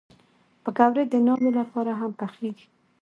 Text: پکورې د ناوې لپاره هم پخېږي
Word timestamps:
پکورې 0.63 1.03
د 1.07 1.13
ناوې 1.25 1.51
لپاره 1.59 1.91
هم 1.99 2.11
پخېږي 2.19 2.65